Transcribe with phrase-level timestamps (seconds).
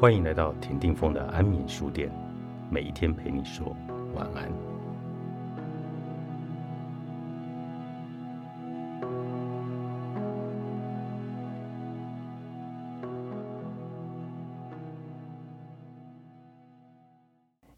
[0.00, 2.10] 欢迎来到田定峰的安眠书店，
[2.70, 3.76] 每一天陪你说
[4.14, 4.50] 晚安。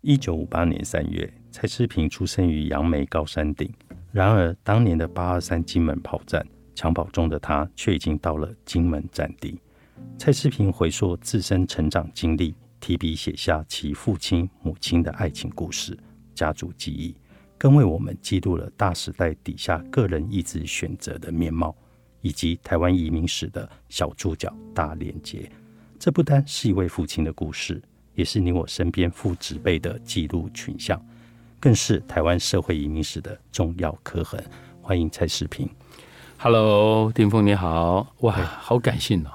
[0.00, 3.68] 一九五八年三月，蔡世平出生于杨梅高山顶。
[4.12, 6.40] 然而，当年的八二三金门炮战，
[6.76, 9.60] 襁褓中的他却已经到了金门战地。
[10.18, 15.98] 蔡世平回溯自身成长经历，提笔写下其父亲、母亲的爱情故事、
[16.34, 17.14] 家族记忆，
[17.58, 21.74] 更为我们记录了大时代底下个人意志选择的面貌，
[22.20, 25.50] 以及台湾移民史的小注脚、大连结。
[25.98, 27.82] 这不单是一位父亲的故事。
[28.14, 31.02] 也是你我身边父子辈的记录群像，
[31.58, 34.38] 更是台湾社会移民史的重要刻痕。
[34.82, 35.66] 欢迎蔡世平
[36.36, 39.30] ，Hello，丁峰你好，哇，好感性哦，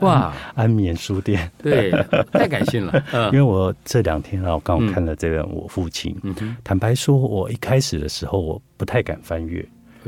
[0.00, 1.90] 哇， 安眠书店，对，
[2.32, 6.14] 太感性了， 因为我这两天啊，我刚好看了这本《我父亲》，
[6.62, 9.66] 坦白说，我一开始的时候我不太敢翻阅，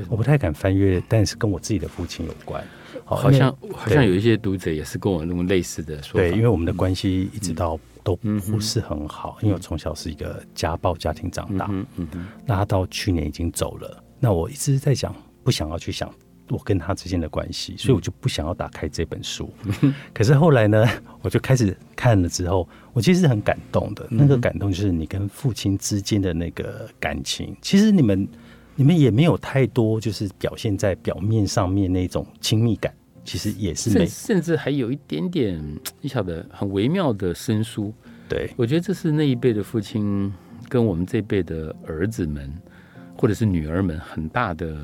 [0.08, 2.62] 我不太敢翻阅，但是跟我自己的父亲有关。
[3.04, 16.10] 好像好像有一些读者也是跟我那么类似的说法，对，因为我们的关系一直到都不是很好，因为我从小是一个家暴家庭长大，嗯嗯，那他到去年已经走了，那我一直在想，不想要去想
[16.48, 19.52] 我跟他之间的关系，所以我就不想要打开这本书。
[20.12, 20.86] 可是后来呢，
[21.22, 28.28] 我就开始看了之后，我其实是很感动的，那个感动就是你跟父亲之间的那个感情，其实你们。
[28.76, 32.92] 你们也没有太多，就是表现在表面上面那种亲密感，
[33.24, 35.64] 其实也是没，甚至还有一点点，
[36.00, 37.94] 你晓得很微妙的生疏。
[38.28, 40.34] 对，我觉得这是那一辈的父亲
[40.68, 42.52] 跟我们这辈的儿子们，
[43.16, 44.76] 或者是女儿们很大的、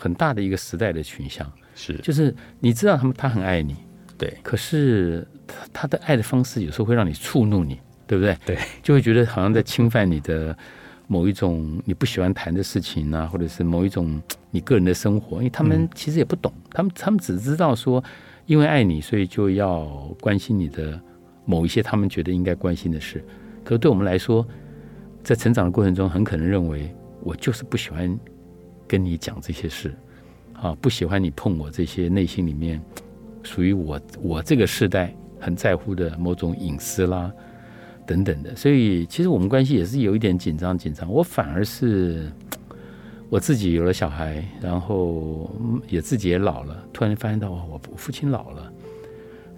[0.00, 1.46] 很大的一个时代的群像。
[1.74, 3.76] 是，就是你知道他们他很爱你，
[4.16, 8.36] 对，可是他他的爱的方式有时候会让你触怒你，对不对？
[8.44, 10.56] 对，就会觉得好像在侵犯你的。
[11.12, 18.00] 某一种你不喜欢谈的事情啊，或者是某一种你个人的生活，因为他们其实也不懂，他们他们只知道说，
[18.46, 19.86] 因为爱你，所以就要
[20.20, 21.00] 关心你的
[21.44, 23.24] 某一些他们觉得应该关心的事。
[23.64, 24.46] 可是对我们来说，
[25.24, 28.16] 在成长的过程中，很可能认为我就是不喜欢
[28.90, 29.94] 跟你讲这些事，
[30.54, 32.82] 啊，不喜欢你碰我这些内心里面
[33.44, 37.32] 属于我我这个世代很在乎的某种隐私啦。
[38.06, 41.08] 等等的，所以其实我们关系也是有一点紧张紧张。
[41.08, 42.28] 我反而是
[43.28, 45.48] 我自己有了小孩，然后
[45.88, 48.72] 也自己也老了，突然发现到我父亲老了，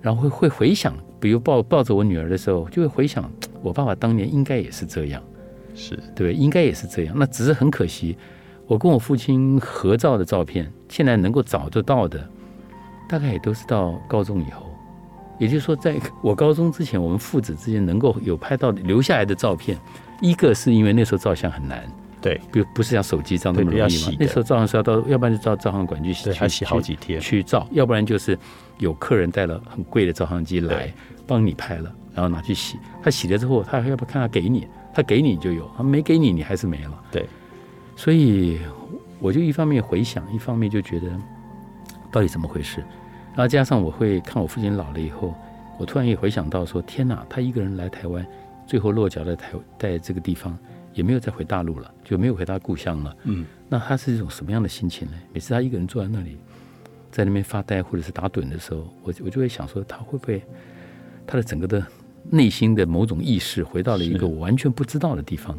[0.02, 3.32] 然后会会回想，比如抱抱着我女儿的时候，就会回想
[3.62, 5.22] 我爸爸当年应该也是这样，
[5.74, 7.14] 是对，应该也是这样。
[7.18, 8.18] 那只是很可惜，
[8.66, 12.26] 我跟我父亲合照的照片，现在能够找得到的，
[13.08, 14.66] 大概也都是到高中以后。
[15.38, 19.76] 也就是说，在我高中之前，我们父子之间能够有拍到留下来的照片，
[20.20, 21.84] 一个是因为那时候照相很难，
[22.20, 24.12] 对，比如不是像手机这样那么容易嘛。
[24.20, 28.38] 那时候照相是要到，要不然就到照相馆去洗，还洗好几天去照，要不然就是
[28.78, 30.92] 有客人带了很贵的照相机来
[31.26, 32.78] 帮你拍了，然后拿去洗。
[33.02, 34.68] 他洗了之后，他要不要看他给你？
[34.94, 37.02] 他给你就有，他没给你，你还是没了。
[37.10, 37.26] 对，
[38.02, 38.58] 所以
[39.20, 41.06] 我就一方面回想，一方面就觉得
[42.10, 42.80] 到底怎么回事。
[43.28, 45.32] 然后加上我会看我父亲老了以后，
[45.78, 48.26] 我突然也回想到说：天哪，他一个人来台湾，
[48.66, 50.58] 最后落脚在台在这个地方，
[50.92, 53.16] 也没有再回大陆了，就没有回他故乡了。
[53.22, 55.14] 嗯，那他是一种什么样的心情呢？
[55.32, 56.36] 每次他一个人坐在那里，
[57.08, 60.42] 在那边发呆或者是打盹的时候，我我就会想说，他会不会
[61.24, 61.86] 他的整个的
[62.28, 65.56] 内心的某种意识回到了一个我完全不知道的地方？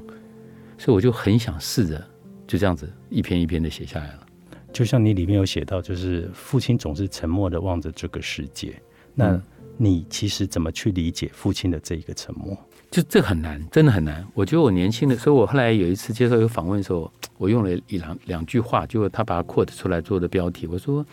[0.78, 2.06] 所以我就很想试着
[2.48, 4.26] 就这样子一篇一篇的写下来了。
[4.72, 8.74] 就像你里面有写到，就是父亲总是沉默的望着这个世界。
[9.14, 9.40] 那
[9.78, 12.58] 你其实怎么去理解父亲的这一个沉默？
[12.90, 14.26] 就这很难，真的很难。
[14.34, 20.68] 我觉得我年轻的，所以我后来有一次接受一个访问的时候，我用了一两两句话，就他把它 quote 出来做的标题。
[20.68, 21.06] 我说，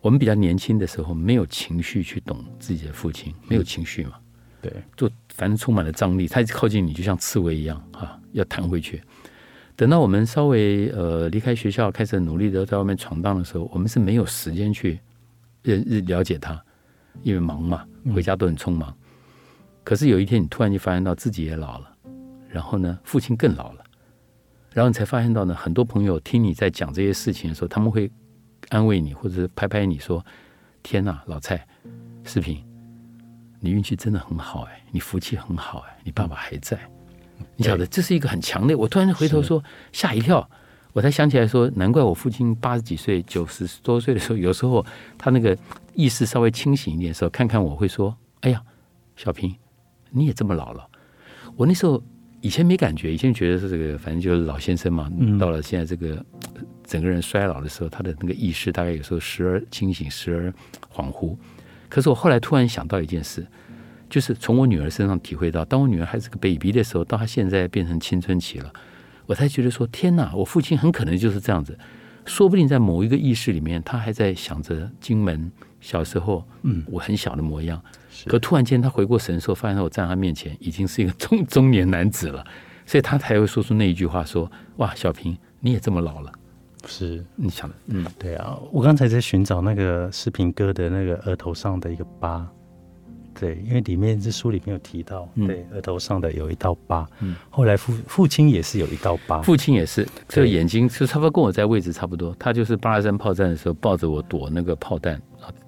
[0.00, 4.12] 我们比较年轻的时候没有情绪去懂自己的父亲，没有情绪嘛？
[4.62, 9.00] 对，就反正充满了张力，他一靠近你就像刺猬一样啊，要弹回去。
[9.76, 14.98] 等到我们稍微呃离开学校，开始努力的在外面闯荡的时候，我们是没有时间去
[15.62, 16.58] 认了解他，
[17.22, 18.96] 因为忙嘛，回家都很匆忙。
[19.84, 21.94] 可是有一天，你突然就发现到自己也老了，
[22.48, 23.84] 然后呢，父亲更老了，
[24.72, 28.10] 然后你才发现到呢，很多朋友听你在讲这些事情的时候，他们会
[28.70, 30.24] 安慰你，或者是拍拍你说
[30.82, 31.68] ：“天哪，老蔡，
[32.24, 32.64] 视频，
[33.60, 36.78] 你运气真的很好哎，你福气很好哎，你爸爸还在。”
[37.56, 38.74] 你晓得，这是一个很强烈。
[38.74, 39.62] 我突然回头说，
[39.92, 40.48] 吓一跳，
[40.92, 44.84] 我才想起来说，难怪我父亲八十几岁、九十多岁的时候，有时候
[45.16, 45.56] 他那个
[45.94, 48.62] 意识稍微清醒一点的时候，看看我会说：“哎呀，
[49.16, 49.54] 小平，
[50.10, 50.86] 你也这么老了。”
[51.56, 52.02] 我那时候
[52.40, 55.10] 以前没感觉，以前觉得是这个，反正就是老先生嘛。
[55.38, 56.24] 到了现在这个
[56.84, 60.52] 整个人衰老的时候，他的那个意识大概有时候时而清醒，时而
[60.94, 61.36] 恍惚。
[61.88, 63.46] 可是我后来突然想到一件事，
[64.08, 68.72] 就是从我女儿身上体会到，当我女儿还是个 baby 的时候，到她现在变成青春期了，
[69.26, 71.78] 我才觉得说：天哪，我父亲很可能就是这样子。
[72.24, 75.50] 说不定在某一个意识里面，他还在想着金门
[75.80, 77.80] 小时候，嗯，我很小的模样。
[78.26, 82.44] 可突然间他回过神的时候，发现我站他面前已经是一个中 中年男子了，
[82.84, 86.32] 所以他才会说出那一句话：说哇，小平你也这么老了。
[86.88, 88.58] 是你想的，嗯，对啊。
[88.72, 92.44] 我刚才在寻找那个视频哥的那个额头上的一个疤。
[93.38, 97.06] 对，因为里面这书里面有提到，对额头上的有一道疤。
[97.20, 102.34] 嗯，后来父父亲也是有一道疤，父亲也是，这个眼睛是差不多跟我在位置差不多。
[102.38, 105.20] 他就是八二三炮战的时候抱着我躲那个炮弹，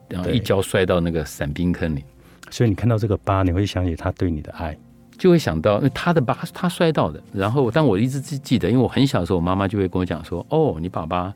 [0.09, 2.03] 然后一跤摔到那个伞兵坑里。
[2.51, 4.75] 所以你看到这个疤，你会想起他对你的爱，
[5.19, 7.23] 就会想到他的疤是他摔到的。
[7.35, 11.35] 然后，但我一直记记得，因为我很小的时候，我妈妈就会跟我讲说：“哦，你爸爸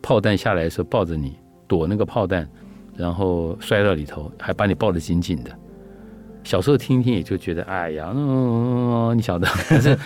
[0.00, 1.36] 炮弹下来的时候抱着你
[1.68, 2.48] 躲那个炮弹。”
[2.96, 5.50] 然后摔到里头，还把你抱得紧紧的。
[6.44, 9.48] 小时候听听也就觉得，哎呀，嗯你晓得。
[9.48, 9.98] 可是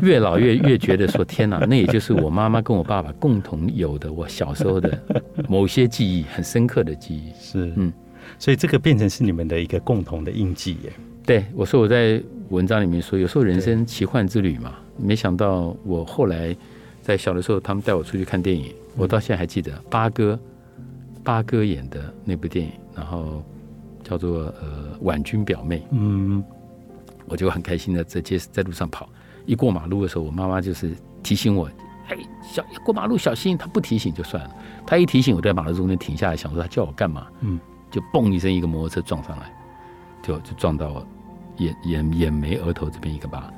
[0.00, 4.98] 越老越越觉得说，天哪，那也就是我妈妈跟我爸爸共同有的我小时候的
[5.46, 7.30] 某些记忆，很深刻的记忆。
[7.38, 7.92] 是，嗯，
[8.38, 10.92] 所以这个变成是你们的一个共同的印记耶。
[11.26, 16.56] 对，我说我在文章里面说，有时候人生奇幻之旅嘛，没想到我后来
[17.02, 20.40] 在小的时候，他们带我出去看电影，我到现在还记得八哥。
[21.24, 23.42] 八哥演的那部电影，然后
[24.02, 26.44] 叫做呃婉君表妹，嗯，
[27.26, 29.08] 我就很开心的在街在路上跑，
[29.46, 31.66] 一过马路的时候，我妈妈就是提醒我，
[32.08, 33.56] 哎，小过马路小心。
[33.56, 34.50] 她不提醒就算了，
[34.86, 37.26] 她一提醒，我在马路中间停下来，想说她叫我干嘛？
[37.40, 37.58] 嗯，
[37.90, 39.50] 就嘣一声，一个摩托车撞上来，
[40.22, 41.06] 就就撞到我
[41.56, 43.50] 眼眼眼眉额头这边一个疤，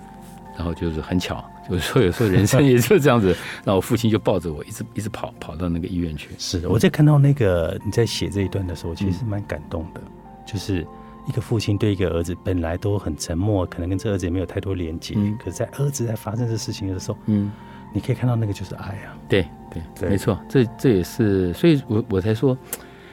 [0.57, 1.45] 然后就是很巧。
[1.69, 3.29] 就是说，有时候人生也就这样子。
[3.65, 6.31] 然后我父亲就抱着我，一直一直跑，跑到那个医院去。
[6.39, 10.01] 是，我在看到那个你在写这一段的时候，其实蛮感动的。
[10.47, 10.87] 就是
[11.27, 15.15] 一个父亲对一个儿子，本来都很沉默，可能跟这儿子也没有太多连接。
[15.17, 15.37] 嗯。
[15.39, 17.51] 可是，在儿子在发生这事情的时候，嗯，
[17.93, 19.19] 你可以看到那个就是爱啊。
[19.29, 19.45] 对
[19.99, 20.39] 对，没错。
[20.49, 22.57] 这这也是，所以我我才说，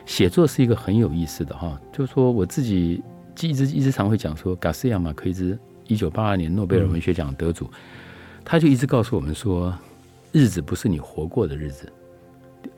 [0.05, 1.75] 写作是一个很有意思的哈。
[1.91, 3.03] 就是说，我自己
[3.41, 5.57] 一直一直常会讲说，卡斯亚马奎兹，
[5.87, 7.69] 一九八二年诺贝尔文学奖得主。
[8.45, 9.73] 他就一直告诉我们说，
[10.31, 11.91] 日子不是你活过的日子，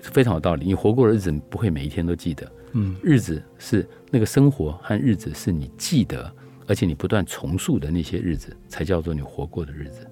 [0.04, 0.66] 非常有道理。
[0.66, 6.32] 你活过的日子不会每一天都记得，嗯，日子是那个生活和日子是你记得，
[6.68, 10.08] 而且你不断重塑的那些日子，才叫做你活过的日子。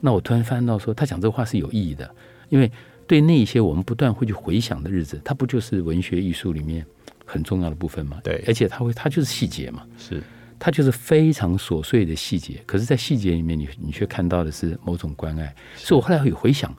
[0.00, 2.12] 那我突然发现到说，他讲这话是有意义的，
[2.48, 2.70] 因为
[3.06, 6.84] 对那一些我们不断会去回想的日子，它不就是文学艺术里面
[7.24, 8.18] 很重要的部分吗？
[8.24, 10.20] 对，而且它会，它就是细节嘛，是。
[10.58, 15.54] 它就是非常琐碎的细节，可是，在细节里面，你你却看到的是某种关爱。
[15.76, 16.74] 所以我后来有回想，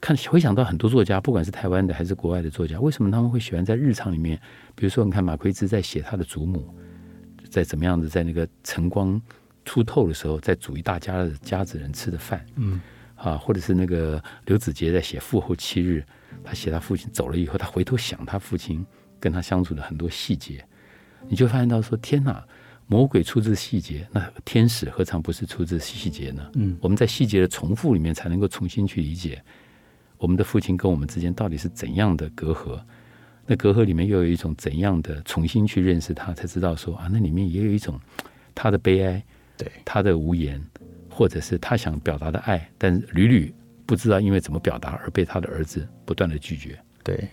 [0.00, 4.38] 看回想到很多作家，不管是台湾的还是国外的作家，为什么他们会喜欢在日常里面，
[4.74, 6.72] 比如说，你看马奎兹在写他的祖母，
[7.48, 9.20] 在怎么样的在那个晨光
[9.64, 12.80] 出透的时候，在煮一大家的家子人吃的饭，嗯，
[13.16, 16.04] 啊，或者是那个刘子杰在写父后七日，
[16.44, 18.84] 他写他父亲走了以后，他回头想他父亲
[19.18, 20.62] 跟他相处的很多细节，
[21.26, 22.44] 你就发现到说，天哪！
[22.90, 26.50] 魔鬼出自细节，那天使何尝不是出自细节呢？
[26.54, 29.42] 嗯，我们在细节的重复里面，才能够重新去理解
[30.16, 32.80] 我们的父亲跟我们之间到底是怎样的隔阂。
[33.46, 38.00] 那隔阂里面又有一种怎样的重新去认识他，才知道说啊，那里面也有一种
[38.54, 39.22] 他的悲哀，
[39.58, 40.58] 对他的无言，
[41.10, 43.54] 或者是他想表达的爱，但屡屡
[43.84, 46.78] 不知道因为怎么表达而被他的儿子不断的拒绝。
[47.04, 47.28] 对。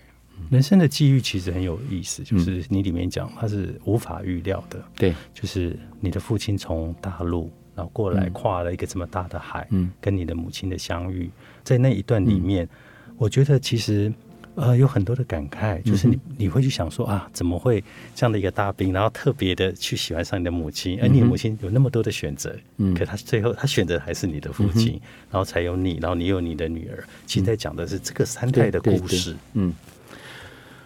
[0.50, 11.30] 人生的际遇其实很有意思，就是你里面讲它是无法预料的，对，就是你的父亲从大陆然后过来跨了一个这么大的海，嗯，跟你的母亲的相遇，
[11.64, 12.70] 在那一段里面，
[13.18, 14.14] 我觉得其实
[14.54, 25.02] 呃有很多的感慨，就是你你会去想说啊，怎么会这样的一个大兵，然后特别的去喜欢上你的母亲，而你的母亲有那么多的选择，嗯，可他最后他选择还是你的父亲，
[25.32, 29.74] 然后才有你，然后你有你的女儿，其实在讲的是这个三代的故事，嗯。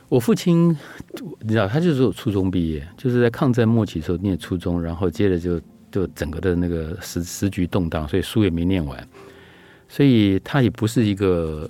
[0.10, 0.76] 我父亲，
[1.42, 5.62] 你知道，他就是初中毕业，就是在抗战末期的时候念初中，然后接着就
[5.92, 9.08] 就整个的那个时时局动荡，所以书也没念完，
[9.88, 11.70] 所以他也不是一个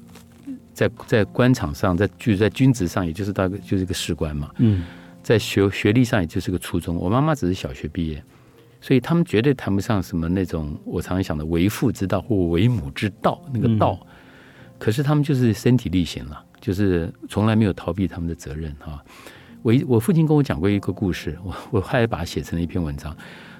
[0.73, 4.49] 在在官场上，在就是在军职上，也就是大概就是一个士官嘛。
[4.59, 4.85] 嗯，
[5.21, 6.95] 在学学历上，也就是个初中。
[6.95, 8.23] 我妈妈只是小学毕业，
[8.79, 13.99] 所以他们绝对谈不上什么那种我常常想的为父之道或为母之道那个道，
[14.77, 16.45] 可是他们就是身体力行了。
[16.59, 19.03] 就是从来没有逃避他们的责任哈。
[19.61, 23.15] 我一我父亲跟我讲过一个故事，我我后来把它写成了一篇文章。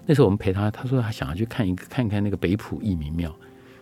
[0.06, 3.36] 那时候我们陪他，他说他想要去看一个看看那个北浦义民庙。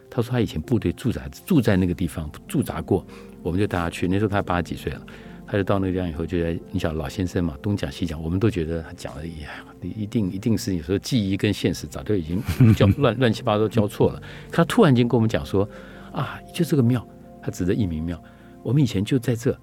[0.09, 3.05] 他说他以前部队驻扎住在那个地方驻扎过，
[3.43, 4.07] 我们就带他去。
[4.07, 5.01] 那时候他八十几岁了，
[5.45, 9.45] 他就到那个地方以后，就在你想老先生嘛，东讲西讲，我们都觉得他讲的也
[9.81, 12.41] 一定一定是有时候记忆跟现实早就已经
[12.73, 14.19] 交乱乱七八糟交错了。
[14.49, 15.69] 可他突然间跟我们讲说
[16.11, 17.05] 啊，就这个庙，
[17.43, 18.21] 他指着义民庙，
[18.63, 19.57] 我们以前就在这。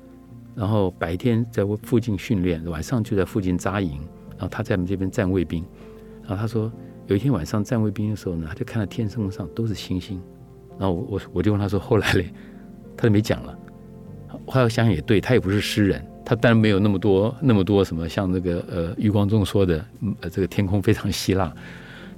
[0.55, 3.99] 然后白天在附近训练，晚上就在附近扎营。
[4.31, 5.65] 然后他在我们这边站卫兵。
[6.23, 6.71] 然后他说，
[7.07, 10.23] 有一天晚上站卫兵的时候呢，他就看到天空上都是星星。
[10.79, 12.33] 然后我我就问他说，后来嘞，
[12.97, 13.59] 他就没讲了。
[14.47, 19.85] 后来想想也对，他也不是诗人，他当然没有那么多那么多什么像那个呃余光中说的，
[20.21, 21.53] 呃这个天空非常希腊。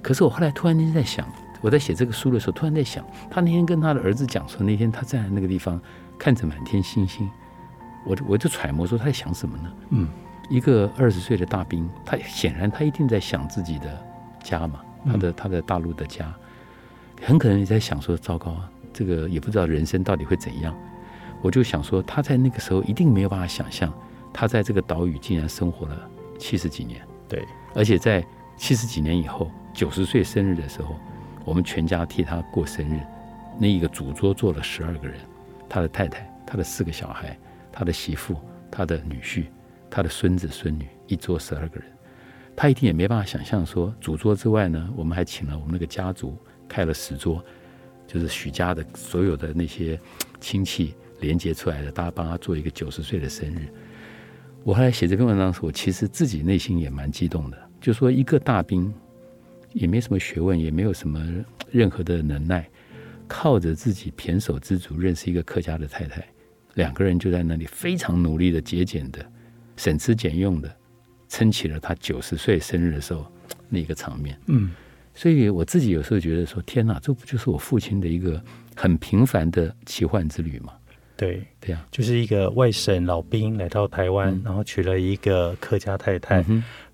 [0.03, 1.27] 可是我后来突然间在想，
[1.63, 5.81] 我在写这个书的时候，突然在想，他那天跟他的儿子讲说，那天他站在那个地方
[6.19, 7.29] 看着满天星星。
[8.05, 9.73] 我我就揣摩说他在想什么呢？
[9.91, 10.09] 嗯，
[10.49, 14.05] 一个二十岁的大兵，他显然他一定在想自己的
[14.43, 16.33] 家嘛，他的他的大陆的家，
[17.23, 20.73] 很可能也在想说，糟糕啊，这个也不知道人生到底会怎样。
[21.43, 23.93] 我就想说，他在那个时候一定没有办法想象，
[24.33, 27.01] 他在这个岛屿竟然生活了七十几年。
[27.29, 27.45] 对，
[27.75, 28.25] 而且在
[28.57, 30.95] 七十几年以后，九十岁生日的时候，
[31.45, 33.01] 我们全家替他过生日，
[33.59, 35.19] 那一个主桌坐了十二个人，
[35.69, 37.39] 他的太太，他的四个小孩。
[37.79, 38.35] 他的媳妇、
[38.71, 39.45] 他的女婿、
[39.91, 41.87] 他的孙子孙女，一桌十二个人，
[42.57, 46.35] 他一定也没办法想象说，主桌之外呢，我们还请了我们那个家族
[46.67, 47.45] 开了十桌，
[48.07, 50.01] 就是许家的所有的那些
[50.41, 53.69] 亲戚连接出来的，大家帮他做一个九十岁的生日。
[54.65, 58.91] 我后来写这篇文章的时候，我其实自己内心也蛮激动的，就说一个大兵
[59.75, 61.23] 也没什么学问，也没有什么
[61.71, 62.67] 任何的能耐，
[63.29, 66.27] 靠着自己胼手之足认识一个客家的太太。
[66.75, 69.25] 两个人就在那里非常努力的、节俭的、
[69.77, 70.77] 省吃俭用的，
[71.29, 73.31] 撑起了他九十岁生日的时候
[73.69, 74.39] 那个场面。
[74.47, 74.71] 嗯，
[75.15, 78.43] 所以我自己有时候觉得说：天哪，这不就是我父亲的一个
[78.75, 80.75] 很平凡的奇幻之旅吗？
[81.17, 86.45] 对，对呀，就是一个外省老兵来到台湾，然后娶了一个客家太太，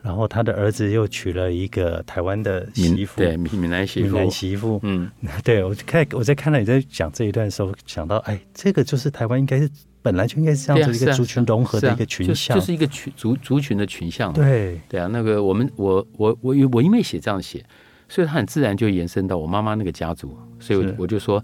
[0.01, 4.79] 然后他的儿子又娶了一个台湾的媳妇，对，闽南媳妇，闽南媳妇。
[4.85, 5.11] 嗯，
[5.43, 9.69] 对我看我在看到你在讲这一段的时候，想到，哎，这个就是台湾应该是
[10.03, 14.33] 本来就应该是这样子一个族群融合的一个群像，就是一个群族族群的群像。
[14.33, 17.65] 对，对啊，那个我们我我我我因为写这样写，
[18.09, 21.43] 所以他很自然就延伸到我妈妈那个家族，所以我就说。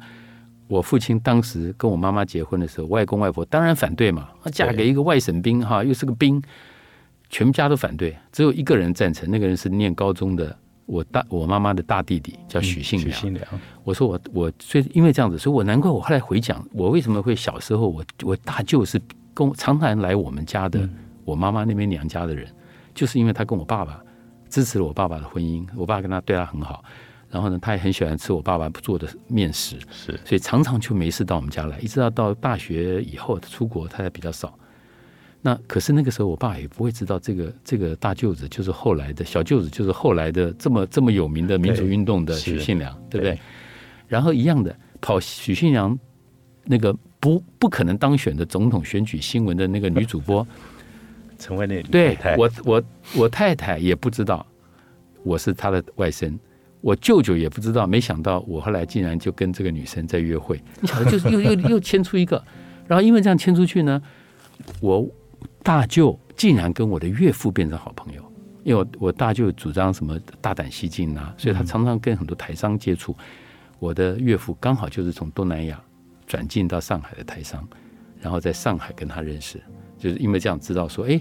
[0.68, 4.28] 我父亲当时跟我妈妈结婚的时候，外公外婆当然反对嘛。
[4.52, 6.40] 嫁给一个外省兵，哈，又是个兵，
[7.30, 9.28] 全家都反对，只有一个人赞成。
[9.30, 10.56] 那个人是念高中的，
[10.87, 13.10] 我大我妈妈的大弟弟，叫许信良。
[13.10, 13.46] 许信良，
[13.82, 19.00] 我说我我所以因为这样子，所以我难怪我后来回讲，我为什么会小时候我我大舅是
[19.32, 20.87] 跟常常来我们家的，
[21.25, 22.46] 我妈妈那边娘家的人，
[22.94, 24.00] 就是因为他跟我爸爸
[24.50, 26.84] 支持了我爸爸的婚姻，我爸跟他对他很好。
[27.30, 31.78] 然后呢，他也很喜欢吃我爸爸做的面食，是，所以常常就没事到我们家来。
[31.78, 34.58] 一直到到大学以后，出国他才比较少。
[35.42, 43.38] 那可是那个时候，我爸也不会知道这个这个大舅子就是后来的小舅子，就是后来的这么这么有名的民主运动的许信良，对不对？
[44.08, 45.97] 然后一样的跑许信良
[46.64, 50.44] 那个不不可能当选的总统选举新闻的那个女主播，
[51.38, 52.82] 成为那对我我
[53.14, 54.44] 我太太也不知道
[55.23, 56.32] 我是他的外甥。
[56.80, 60.62] 我舅舅也不知道，没想到我后来竟然就跟这个女生在约会。
[60.80, 62.42] 你晓得，就是又又又牵出一个，
[62.87, 64.00] 然后因为这样牵出去呢，
[64.80, 65.06] 我
[65.62, 68.23] 大舅竟然跟我的岳父变成好朋友。
[68.64, 73.16] 因为我我大舅主张什么大胆西进啊，所以他常常跟很多台商接触。
[73.78, 75.80] 我的岳父刚好就是从东南亚
[76.26, 77.66] 转进到上海的台商，
[78.20, 79.58] 然后在上海跟他认识，
[79.97, 81.18] 就是因为这样知道说，哎，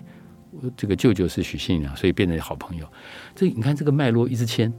[0.76, 2.86] 这个舅舅是许信良，所以变成好朋友。
[3.34, 4.74] 这你看这个脉络一直牵。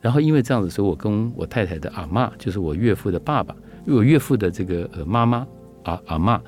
[0.00, 3.54] 然后因为这样子，所以我跟我太太的阿妈，就是我岳父的爸爸，
[3.86, 5.46] 我岳父的这个呃妈妈
[5.84, 6.40] 阿阿妈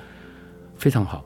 [0.75, 1.23] 非常好，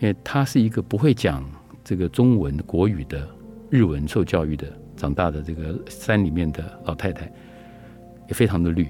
[0.00, 1.44] 因为她是一个不会讲
[1.84, 3.28] 这个中文国语的
[3.68, 4.66] 日文受教育的
[4.96, 7.30] 长大的这个山里面的老太太，
[8.26, 8.88] 也非常的绿，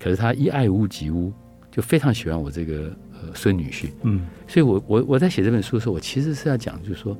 [0.00, 1.30] 可是她一爱屋及乌，
[1.70, 7.14] 就非常喜欢我这个呃孙女婿，嗯，所以我我我在写这本书的时候，我其实是要讲，就是说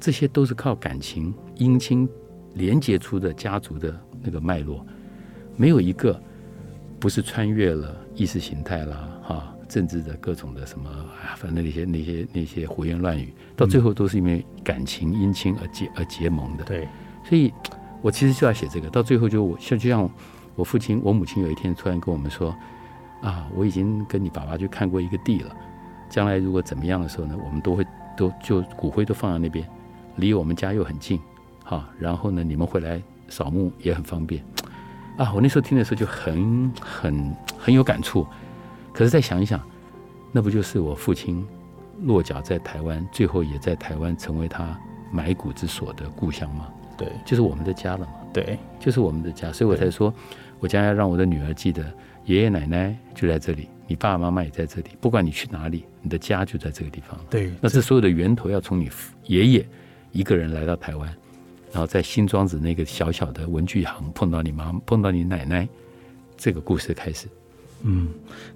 [0.00, 2.08] 这些都是靠感情姻亲
[2.54, 3.94] 连接出的家族的。
[4.22, 4.84] 那个脉络，
[5.56, 6.20] 没有一个
[6.98, 16.64] 不是穿越了意识形态啦，哈，政治的各种的什么啊，反正那些那些那些胡言乱语，到最后都是因为感情姻亲而结而结盟的。
[16.64, 16.86] 对，
[17.24, 17.52] 所以
[18.02, 20.10] 我其实就要写这个，到最后就我像就像
[20.56, 22.54] 我父亲，我母亲有一天突然跟我们说，
[23.22, 25.54] 啊，我已经跟你爸爸去看过一个地了，
[26.08, 27.86] 将来如果怎么样的时候呢，我们都会
[28.16, 29.66] 都就骨灰都放在那边，
[30.16, 31.18] 离我们家又很近，
[31.64, 33.00] 哈，然后呢，你们回来
[33.30, 34.44] 扫墓也很方便。
[35.16, 38.26] 啊，我那时候听的时候就很很很有感触。
[38.92, 39.60] 可是再想一想，
[40.32, 41.46] 那不就是我父亲
[42.02, 44.78] 落脚在台湾，最后也在台湾成为他
[45.12, 46.68] 埋骨之所的故乡吗？
[46.98, 48.12] 对，就是我们的家了嘛。
[48.32, 50.12] 对，就是我们的家，所以我才说，
[50.58, 51.84] 我将要让我的女儿记得，
[52.24, 57.18] 爷爷奶奶就在这里，你爸爸妈妈也在这里，不管你去哪里，你的家就在这个地方。
[57.28, 58.88] 对，那这所有的源头要从你
[59.26, 59.68] 爷爷
[60.12, 61.12] 一个人来到台湾，
[61.72, 65.68] 然后在新庄子那个小小的文具行碰到你妈，碰到你奶奶，
[66.36, 67.26] 这个故事开始。
[67.82, 68.08] 嗯，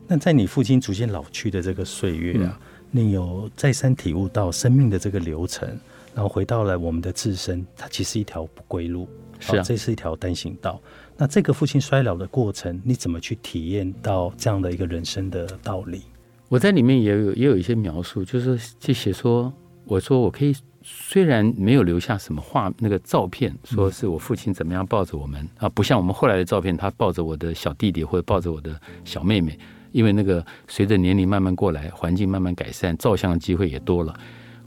[0.06, 5.68] 那在你父亲逐渐老去的这个岁月啊，你有再三体悟到生命的这个流程，
[6.14, 9.08] 然后回到了我们的自身，它其实一条不归路。
[9.40, 10.80] 是啊，这是一条单行道。
[11.16, 16.02] 那这个父亲衰老的过程，你怎么去体验到这样的一个人生的道理？
[16.48, 19.52] 我在里面也有也有一些描述，就是去写说，
[19.86, 20.54] 我说我可以
[20.86, 29.58] 虽然没有留下什么画那个照片，说是我父亲怎么样抱着我们啊，不像我们后来的照片，他抱着我的小弟弟或者抱着我的小妹妹，
[29.92, 34.14] 因为那个随着年龄慢慢过来，环境慢慢改善，照相的机会也多了。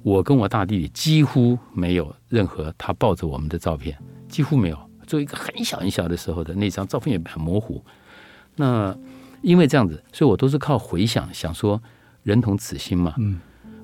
[0.01, 3.95] 我跟我大弟弟几乎没有任何他抱着我们的照片。
[4.27, 7.83] 几乎没有，做一个很小很小的时候的那张照片也很模糊。
[8.55, 8.97] 那
[9.41, 11.81] 因为这样子，所以我都是靠回想，想说
[12.23, 13.13] 人同此心嘛。
[13.17, 13.39] 嗯，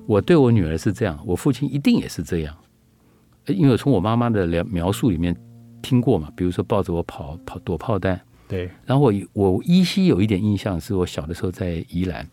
[0.06, 2.54] 我对我女儿是这样，我父亲一定也是这样。
[3.46, 5.36] 因为从我妈妈的描描述里面
[5.82, 8.20] 听过嘛，比如说抱着我跑跑躲炮弹。
[8.48, 8.70] 对。
[8.84, 12.26] 然后我我依稀有一点印象，是我小的时候在宜兰，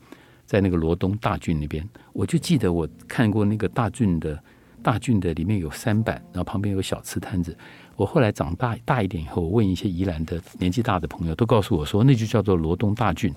[0.46, 4.42] 在那个罗东大郡那边，我就记得我看过那个大郡的
[4.82, 7.56] 大郡的里面有三板，然后旁边有小吃摊子。
[7.96, 13.34] 我后来长大大一点以后，我问一些宜兰的年纪大的朋友，都告诉我说，那就叫做罗东大郡，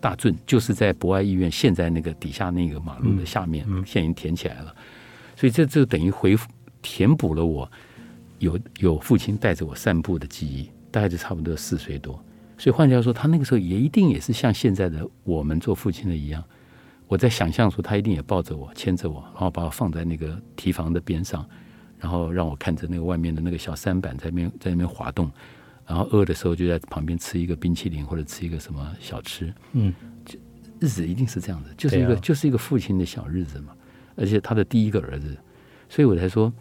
[0.00, 4.74] 大圳就是在博爱医院现在那个底下那个马路的下面，现在已经填起来了。
[5.34, 6.48] 所以这就等于回复
[6.80, 7.70] 填补了我
[8.38, 12.14] 有有父亲带着我散步的记忆，大概就差不多四岁多。
[12.58, 16.42] 所以换句话说，他那个时候也一定也是像现在的我们做父亲的一样，
[17.06, 21.46] 我在想象说他一定也抱着我，牵着我，然后把我放在那个提防的边上。
[21.98, 25.30] 然后让我看着那个外面的那个小三板在那边在那边滑动，
[25.86, 29.54] 然后饿的时候就在旁边吃一个冰淇淋或者吃一个什么小吃。
[29.72, 29.94] 嗯，
[30.80, 33.72] 日子一定是这样的，就是一个就是一个父亲的小日子嘛。
[34.16, 35.36] 而且他的第一个儿子，
[35.88, 36.52] 所以我才说，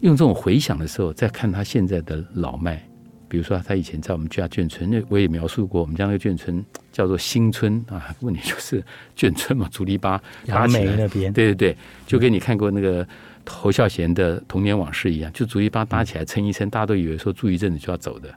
[0.00, 2.82] 用这种回想的时候，再看他现在的老迈，
[3.28, 8.14] 比如说他以前在我们家眷村，那我也描述过，我们家那个眷村叫做新村啊。
[8.20, 8.82] 问题就是
[9.16, 13.06] 眷村嘛，竹篱笆搭起来那边，对对对，就给你看过那个。
[13.46, 18.32] 侯孝贤的童年往事一样，就竹篱笆搭起来撑一撑，大家都以为说住一阵子就要走的，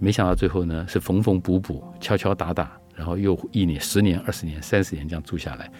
[0.00, 5.70] 没想到最后呢是缝缝补补、敲敲打打，然后又一年、十年、二十年、三十年这样住下来。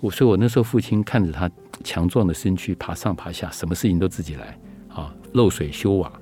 [0.00, 1.50] 我所以，我那时候父亲看着他
[1.82, 6.12] 强壮的身躯爬上爬下，什么事情都自己来啊，漏水修瓦，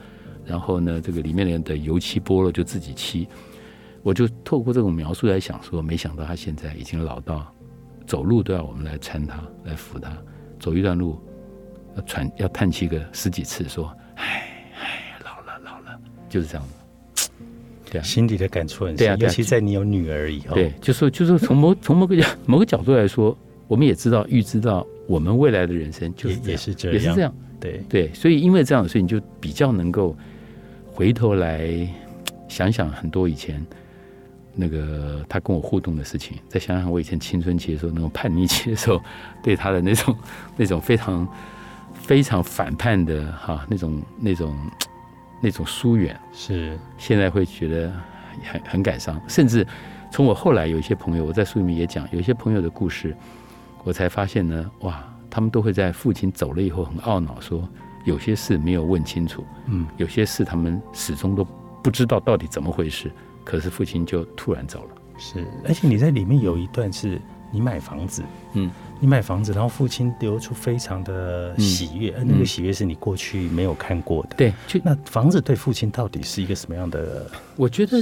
[0.45, 3.27] 然后呢这个里面的油漆剥了就自己漆。
[4.03, 7.53] 我就透过这种描述来想说，没想到他现在已经老到
[8.07, 10.17] 走路都要我们来搀他、来扶他
[10.59, 11.21] 走一段路。
[11.97, 14.49] 要喘，要叹气个十几次，说：“唉
[14.81, 17.29] 唉，老了老了，就是这样子。”
[17.91, 20.55] 对啊，心里的感触很深，尤其在你有女儿以后。
[20.55, 23.37] 对，就说就是从某从某个角某个角度来说，
[23.69, 27.35] 我们也知道预知到我们未来的人生就是也是这样，也是这样。
[27.61, 30.17] 对对，所以因为这样，所以你就比较能够
[30.87, 31.69] 回头来
[32.49, 33.63] 想想很多以前
[34.55, 38.99] 那个他跟我互动的事情，再想想我以前青春期的时候那种叛逆期的时候，
[39.45, 40.17] 对他的那种
[40.57, 41.29] 那种非常。
[42.03, 44.57] 非常反叛的哈，那种那种
[45.41, 46.19] 那种疏远。
[46.33, 47.93] 是，现在会觉得
[48.45, 49.67] 很很感伤，甚至
[50.11, 53.17] 从我后来有一些朋友，我在书里面也讲，有一些朋友的故事，
[53.85, 57.67] 我才发现呢，哇，他们都会在父亲走了以后很懊恼，说
[58.05, 61.47] 有些事没有问清楚，嗯，有些事他们始终都
[61.83, 63.11] 不知道到底怎么回事，
[63.45, 67.21] 可是父亲就突然走了，是，而且你在里面有一段是
[67.53, 68.23] 你买房子，
[68.55, 68.71] 嗯。
[69.01, 74.37] 你买房子，然后父亲流出非常的喜悦，而那个喜悦是你过去没有看过的。
[74.37, 77.29] 对，就那房子对父亲到底是一个什么样的？
[77.57, 78.01] 我觉得，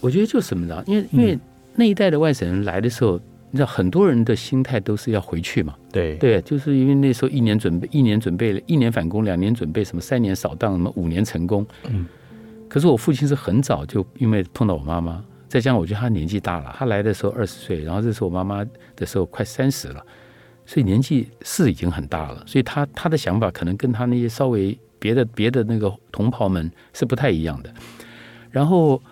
[0.00, 0.80] 我觉得就什么呢？
[0.86, 1.36] 因为因为
[1.74, 5.74] 那一代的外省人来的时候，你知道很多人的心态都是要回去嘛。
[5.90, 11.66] 对对，就是因为那时候一年准备，一年准备了一年返工，两年准备什么，三年扫荡，什么五年成功。
[11.90, 12.06] 嗯。
[12.68, 15.24] 可是我父亲是很早就因为碰到我妈妈，
[15.56, 18.62] 再加上我觉得他年纪大了，他来的时候二十岁，然后这时候我妈妈
[18.94, 20.04] 的时候快三十了。
[20.66, 27.72] 所以年纪是已经很大了，所以他他的想法可能跟他那些稍微别的别的那个同袍们是不太一样的。
[28.50, 29.02] 然后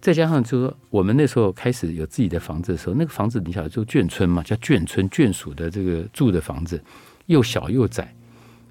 [0.00, 6.80] 再加上就说我们那时候开始有自己的房子的时候，那个房子你晓得就眷村嘛，叫眷村眷属的这个住的房子，
[7.26, 8.14] 又小又窄，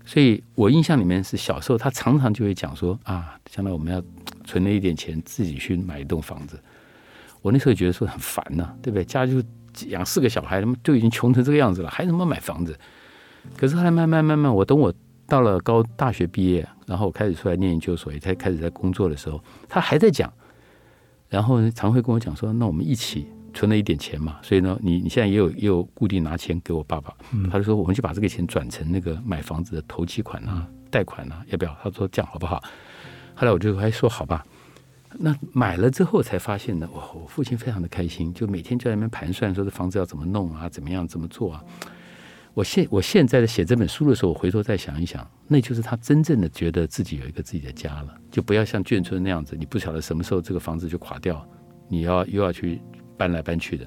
[0.05, 4.01] 所以我印象里面是小时候他常常就会讲说啊，将来我们要
[4.45, 6.57] 存了一点钱，自己去买一栋房子。
[7.47, 9.05] 我那时候觉得说很烦呐、对不对？
[9.05, 9.41] 家就
[9.87, 12.77] 养四个小孩，他们都已经穷成这个样子了，还怎么买房子？
[13.55, 14.93] 可是后来慢慢慢慢，我等我
[15.25, 20.31] 到了高大学毕业，然后我开始出来念研究所，也才开始在工作的时候，他还在讲。
[21.29, 27.13] 然后，常会跟我讲说，那我们一起存了一点钱嘛，所以呢，你你现在也有也有固定拿钱给我爸爸，
[27.51, 31.77] 他就说我们就把这个钱转成那个买房子的头期款啊、贷款啊，要不要？
[31.83, 32.63] 他说这样好不好？
[33.35, 34.45] 后来我就还说好吧。
[35.19, 41.63] 那买了之后才发现呢，哇，我父亲非常的开心，就每天就在那边盘算说这房子要怎么弄啊，怎么样怎么做啊。
[42.53, 51.47] 我现我现在在写这本书的时候，我回头再想一想，那就是他真正的觉得自己有一个自己的家了，就不要像眷村那样子，你不晓得什么时候这个房子就垮掉，
[51.87, 52.81] 你要又要去
[53.15, 53.85] 搬来搬去的，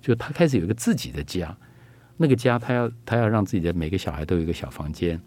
[0.00, 1.54] 就他开始有一个自己的家，
[2.16, 5.20] 那个家他要他要让自己的每个小孩都有一个小房间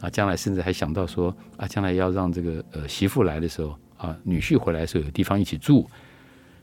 [0.00, 5.88] 啊，将来甚至还想到说啊，将来要让这个呃媳妇来的时候啊，女婿回来的时候有地方一起住。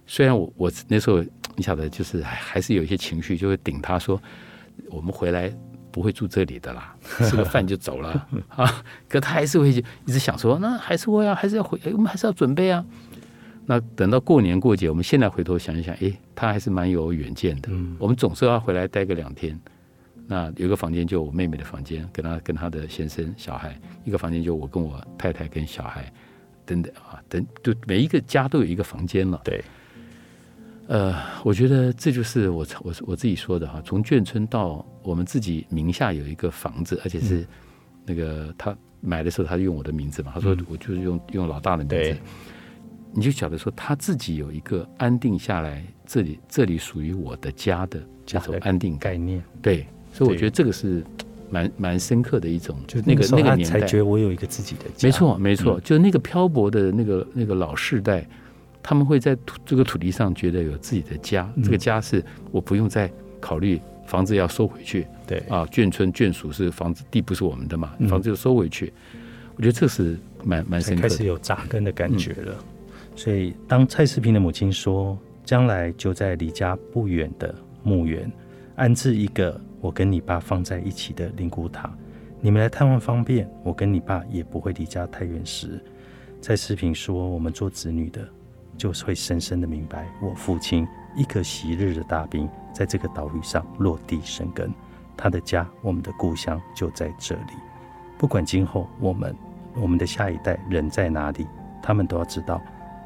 [0.06, 1.24] 虽然我我那时候
[1.56, 4.22] 你晓得，就是还还是有一些情绪，就会顶他说，
[4.90, 5.52] 我们回来
[5.92, 8.84] 不会住这里的啦，吃个饭就走了 啊。
[9.08, 12.86] 可他还是会一直想说，那还是会啊还是要回，哎我们还是要准备啊。
[13.66, 17.70] 那等到过年过节，我们现在回头想一想，哎，他还是蛮有远见的。
[18.00, 19.58] 我们总是要回来待个两天。
[20.28, 23.70] 那有一个房间就我妹妹的房间，跟她跟她的先生小孩；
[24.04, 26.12] 一个房间就我跟我太太跟小孩，
[26.66, 29.42] 等等啊，等就每一个家都有一个房间了。
[29.44, 29.64] 对，
[30.88, 37.46] 呃，我觉得这就是我我我自己说的哈，从眷村到我们自己名下有一个房子，而且是
[38.06, 42.22] 那个他买的时候他用我的名字嘛，他说我就是用用老大的名字对，
[43.14, 51.04] 你就晓得说他自己有一个安定下来，这里这里属于我的家的这种安定，概念，对，所以我觉得这个是
[51.52, 53.80] 蛮蛮深刻的一种，就那个那个年代。
[53.80, 55.82] 才觉得我有一个自己的家，没错，没错，嗯。
[55.84, 58.26] 就那个漂泊的那个那个老世代，
[58.82, 61.64] 他们会在土这个土地上觉得有自己的家，嗯。
[61.64, 65.38] 这个家是我不用再考虑房子要收回去对。
[65.50, 68.08] 啊，眷村眷属是房子地不是我们的嘛，嗯。
[68.08, 68.92] 房子就收回去，
[69.56, 71.10] 我觉得这是蛮蛮深刻的。
[71.10, 72.56] 开始有扎根的感觉了。
[73.14, 78.32] 所以，当蔡世平的母亲说，将来就在离家不远的墓园
[78.76, 81.92] 安置一个我跟你爸放在一起的灵骨塔，
[82.40, 85.84] 你们来探望方便，我跟你爸也不会离家太远时，
[86.40, 88.26] 蔡世平说，我们做子女的，
[88.78, 94.72] 就是会深深的明白，我父亲一个昔日的大兵，在这个岛屿上落地生根，
[95.18, 97.54] 他的家，我们的故乡就在这里。
[98.20, 99.36] 不管今后我们
[99.76, 101.48] 我们的下一代人在哪里，
[101.82, 102.62] 他们都要知道，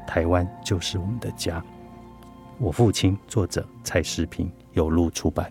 [0.06, 1.64] 台湾就是我们的家。
[2.58, 5.50] 我父亲，作者蔡世平，有路出版。